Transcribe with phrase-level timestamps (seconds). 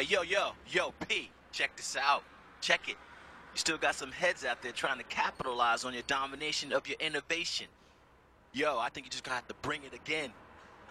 [0.00, 2.22] Hey, yo, yo, yo, P, check this out.
[2.62, 2.96] Check it.
[3.52, 6.96] You still got some heads out there trying to capitalize on your domination of your
[7.00, 7.66] innovation.
[8.54, 10.30] Yo, I think you just gotta have to bring it again.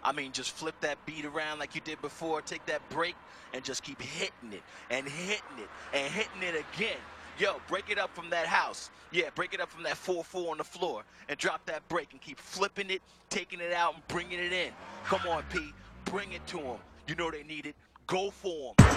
[0.04, 3.16] I mean, just flip that beat around like you did before, take that break,
[3.52, 7.00] and just keep hitting it and hitting it and hitting it again.
[7.40, 8.92] Yo, break it up from that house.
[9.12, 12.22] Yeah, break it up from that 4-4 on the floor and drop that break and
[12.22, 13.02] keep flipping it,
[13.32, 14.70] taking it out, and bringing it in.
[15.06, 15.74] Come on, P.
[16.06, 16.78] Bring it to them.
[17.08, 17.76] You know they need it.
[18.10, 18.88] Go for them.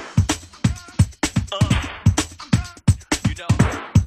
[1.53, 1.87] Uh,
[3.29, 4.02] you know.